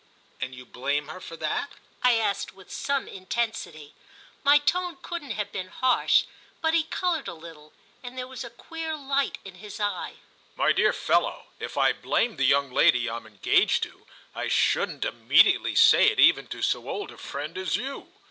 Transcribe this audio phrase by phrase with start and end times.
[0.41, 3.93] "And you blame her for that?" I asked with some intensity.
[4.43, 6.23] My tone couldn't have been harsh,
[6.59, 10.15] but he coloured a little and there was a queer light in his eye.
[10.55, 15.75] "My dear fellow, if I 'blamed' the young lady I'm engaged to I shouldn't immediately
[15.75, 18.11] say it even to so old a friend as you."